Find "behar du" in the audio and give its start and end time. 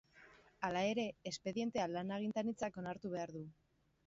3.15-3.45